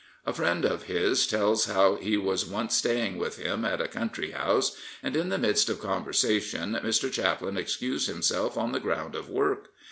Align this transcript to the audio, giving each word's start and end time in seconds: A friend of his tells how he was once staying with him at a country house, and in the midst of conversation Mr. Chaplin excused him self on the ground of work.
A 0.25 0.33
friend 0.33 0.65
of 0.65 0.85
his 0.85 1.27
tells 1.27 1.65
how 1.65 1.93
he 1.95 2.17
was 2.17 2.43
once 2.43 2.75
staying 2.75 3.19
with 3.19 3.37
him 3.37 3.63
at 3.63 3.79
a 3.79 3.87
country 3.87 4.31
house, 4.31 4.75
and 5.03 5.15
in 5.15 5.29
the 5.29 5.37
midst 5.37 5.69
of 5.69 5.79
conversation 5.79 6.71
Mr. 6.83 7.11
Chaplin 7.11 7.55
excused 7.55 8.09
him 8.09 8.23
self 8.23 8.57
on 8.57 8.71
the 8.71 8.79
ground 8.79 9.13
of 9.13 9.29
work. 9.29 9.69